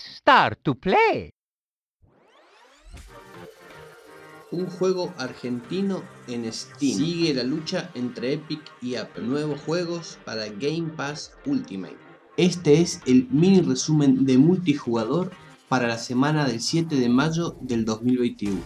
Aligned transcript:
Start 0.00 0.60
to 0.62 0.74
play. 0.74 1.30
Un 4.50 4.66
juego 4.66 5.12
argentino 5.18 6.02
en 6.26 6.50
Steam. 6.52 6.96
Sigue 6.96 7.34
la 7.34 7.44
lucha 7.44 7.90
entre 7.94 8.32
Epic 8.32 8.60
y 8.82 8.96
Apple. 8.96 9.24
Nuevos 9.24 9.60
juegos 9.60 10.18
para 10.24 10.46
Game 10.48 10.90
Pass 10.96 11.32
Ultimate. 11.46 11.96
Este 12.36 12.80
es 12.80 13.00
el 13.06 13.28
mini 13.30 13.60
resumen 13.60 14.24
de 14.24 14.38
multijugador 14.38 15.30
para 15.68 15.86
la 15.86 15.98
semana 15.98 16.46
del 16.46 16.60
7 16.60 16.96
de 16.96 17.08
mayo 17.08 17.56
del 17.60 17.84
2021. 17.84 18.60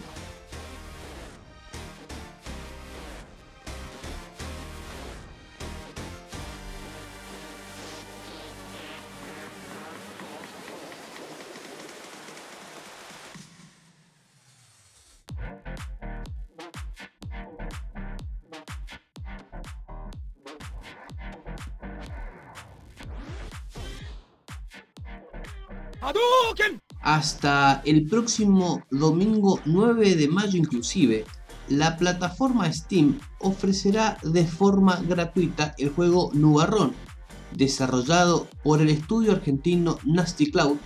Hasta 27.00 27.82
el 27.84 28.06
próximo 28.06 28.82
domingo 28.90 29.60
9 29.64 30.16
de 30.16 30.28
mayo 30.28 30.58
inclusive, 30.58 31.24
la 31.68 31.96
plataforma 31.96 32.70
Steam 32.72 33.18
ofrecerá 33.40 34.18
de 34.22 34.46
forma 34.46 35.00
gratuita 35.08 35.74
el 35.78 35.90
juego 35.90 36.30
Nubarrón, 36.34 36.92
desarrollado 37.54 38.48
por 38.62 38.80
el 38.80 38.90
estudio 38.90 39.32
argentino 39.32 39.98
Nasty 40.04 40.50
Cloud 40.50 40.76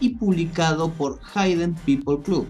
y 0.00 0.10
publicado 0.10 0.92
por 0.92 1.20
Hayden 1.34 1.74
People 1.86 2.20
Club. 2.22 2.46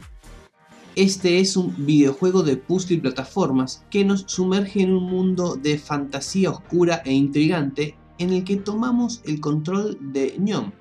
Este 0.96 1.40
es 1.40 1.56
un 1.56 1.74
videojuego 1.86 2.42
de 2.42 2.56
puzzle 2.56 2.96
y 2.96 3.00
plataformas 3.00 3.84
que 3.90 4.04
nos 4.04 4.24
sumerge 4.26 4.82
en 4.82 4.92
un 4.92 5.04
mundo 5.04 5.56
de 5.56 5.78
fantasía 5.78 6.50
oscura 6.50 7.02
e 7.04 7.12
intrigante 7.12 7.96
en 8.18 8.32
el 8.32 8.44
que 8.44 8.56
tomamos 8.56 9.22
el 9.24 9.40
control 9.40 9.96
de 10.00 10.36
Ñom, 10.38 10.72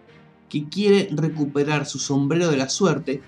que 0.50 0.68
quiere 0.68 1.10
recuperar 1.12 1.86
su 1.86 2.00
sombrero 2.00 2.50
de 2.50 2.58
la 2.58 2.70
suerte, 2.70 3.22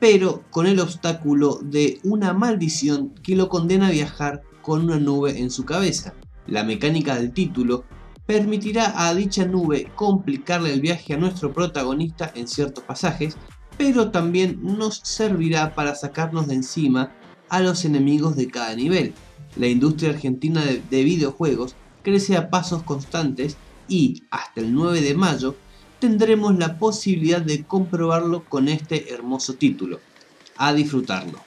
pero 0.00 0.42
con 0.50 0.66
el 0.66 0.80
obstáculo 0.80 1.60
de 1.62 2.00
una 2.02 2.32
maldición 2.32 3.14
que 3.22 3.36
lo 3.36 3.48
condena 3.48 3.88
a 3.88 3.92
viajar 3.92 4.42
con 4.62 4.84
una 4.84 4.98
nube 4.98 5.38
en 5.38 5.50
su 5.50 5.64
cabeza. 5.64 6.14
La 6.46 6.64
mecánica 6.64 7.14
del 7.14 7.32
título 7.32 7.84
permitirá 8.26 9.06
a 9.06 9.14
dicha 9.14 9.44
nube 9.44 9.90
complicarle 9.94 10.72
el 10.72 10.80
viaje 10.80 11.14
a 11.14 11.18
nuestro 11.18 11.52
protagonista 11.52 12.32
en 12.34 12.48
ciertos 12.48 12.82
pasajes, 12.84 13.36
pero 13.78 14.10
también 14.10 14.58
nos 14.62 15.00
servirá 15.04 15.74
para 15.74 15.94
sacarnos 15.94 16.48
de 16.48 16.54
encima 16.54 17.12
a 17.48 17.60
los 17.60 17.84
enemigos 17.84 18.36
de 18.36 18.48
cada 18.48 18.74
nivel. 18.74 19.14
La 19.56 19.66
industria 19.66 20.10
argentina 20.10 20.64
de, 20.64 20.82
de 20.90 21.04
videojuegos 21.04 21.74
crece 22.02 22.36
a 22.36 22.50
pasos 22.50 22.82
constantes 22.82 23.56
y 23.88 24.22
hasta 24.30 24.60
el 24.60 24.72
9 24.74 25.00
de 25.00 25.14
mayo 25.14 25.54
tendremos 26.02 26.58
la 26.58 26.80
posibilidad 26.80 27.40
de 27.40 27.62
comprobarlo 27.62 28.44
con 28.48 28.66
este 28.66 29.14
hermoso 29.14 29.54
título. 29.54 30.00
A 30.56 30.72
disfrutarlo. 30.72 31.38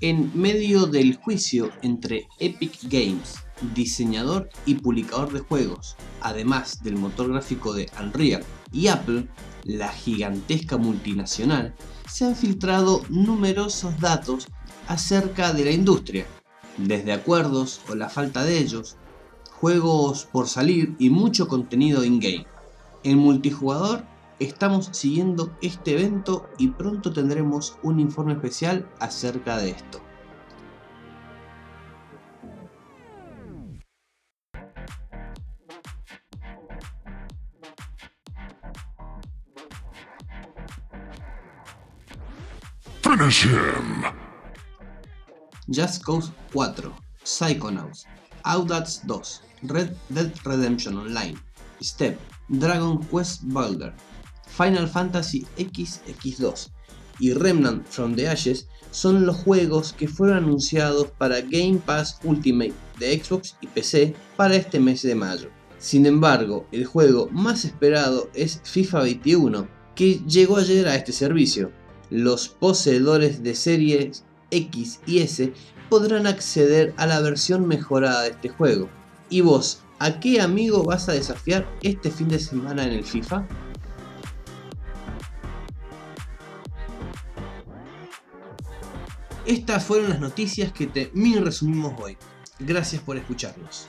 En 0.00 0.30
medio 0.40 0.86
del 0.86 1.16
juicio 1.16 1.72
entre 1.82 2.28
Epic 2.38 2.78
Games, 2.84 3.34
diseñador 3.74 4.48
y 4.66 4.74
publicador 4.76 5.32
de 5.32 5.40
juegos, 5.40 5.96
además 6.20 6.82
del 6.82 6.96
motor 6.96 7.32
gráfico 7.32 7.72
de 7.72 7.90
Unreal, 8.00 8.44
y 8.72 8.88
Apple, 8.88 9.28
la 9.64 9.88
gigantesca 9.88 10.76
multinacional, 10.76 11.74
se 12.08 12.24
han 12.24 12.36
filtrado 12.36 13.02
numerosos 13.08 13.98
datos 14.00 14.48
acerca 14.88 15.52
de 15.52 15.64
la 15.64 15.70
industria, 15.70 16.26
desde 16.76 17.12
acuerdos 17.12 17.80
o 17.88 17.94
la 17.94 18.08
falta 18.08 18.44
de 18.44 18.58
ellos, 18.58 18.96
juegos 19.60 20.24
por 20.24 20.48
salir 20.48 20.94
y 20.98 21.10
mucho 21.10 21.46
contenido 21.46 22.04
in-game. 22.04 22.46
En 23.04 23.18
multijugador 23.18 24.04
estamos 24.38 24.88
siguiendo 24.92 25.54
este 25.60 25.92
evento 25.92 26.48
y 26.58 26.68
pronto 26.68 27.12
tendremos 27.12 27.76
un 27.82 28.00
informe 28.00 28.32
especial 28.32 28.88
acerca 28.98 29.58
de 29.58 29.70
esto. 29.70 30.00
Just 45.68 46.04
Cause 46.04 46.30
4, 46.52 46.92
Psychonauts, 47.24 48.06
Audax 48.44 49.02
2, 49.04 49.42
Red 49.64 49.96
Dead 50.10 50.32
Redemption 50.44 50.96
Online, 50.96 51.36
Step, 51.82 52.20
Dragon 52.48 52.98
Quest 53.10 53.42
Builder, 53.42 53.92
Final 54.46 54.86
Fantasy 54.86 55.44
XX2 55.58 56.70
y 57.18 57.32
Remnant 57.32 57.84
from 57.88 58.14
the 58.14 58.28
Ashes 58.28 58.68
son 58.92 59.26
los 59.26 59.36
juegos 59.38 59.92
que 59.92 60.06
fueron 60.06 60.44
anunciados 60.44 61.08
para 61.18 61.40
Game 61.40 61.80
Pass 61.84 62.20
Ultimate 62.22 62.74
de 63.00 63.20
Xbox 63.20 63.56
y 63.60 63.66
PC 63.66 64.14
para 64.36 64.54
este 64.54 64.78
mes 64.78 65.02
de 65.02 65.16
mayo. 65.16 65.50
Sin 65.78 66.06
embargo, 66.06 66.68
el 66.70 66.86
juego 66.86 67.28
más 67.32 67.64
esperado 67.64 68.30
es 68.34 68.60
FIFA 68.62 69.00
21, 69.00 69.68
que 69.96 70.20
llegó 70.28 70.58
ayer 70.58 70.86
a 70.86 70.94
este 70.94 71.12
servicio. 71.12 71.72
Los 72.10 72.48
poseedores 72.48 73.42
de 73.42 73.54
series 73.54 74.24
X 74.50 75.00
y 75.06 75.20
S 75.20 75.52
podrán 75.88 76.26
acceder 76.26 76.92
a 76.96 77.06
la 77.06 77.20
versión 77.20 77.66
mejorada 77.68 78.22
de 78.22 78.30
este 78.30 78.48
juego. 78.48 78.88
¿Y 79.28 79.42
vos, 79.42 79.82
a 80.00 80.18
qué 80.18 80.40
amigo 80.40 80.82
vas 80.82 81.08
a 81.08 81.12
desafiar 81.12 81.68
este 81.82 82.10
fin 82.10 82.28
de 82.28 82.40
semana 82.40 82.84
en 82.84 82.92
el 82.92 83.04
FIFA? 83.04 83.46
Estas 89.46 89.84
fueron 89.84 90.10
las 90.10 90.20
noticias 90.20 90.72
que 90.72 90.86
te 90.86 91.10
resumimos 91.40 91.94
hoy. 92.00 92.16
Gracias 92.58 93.02
por 93.02 93.16
escucharnos. 93.16 93.88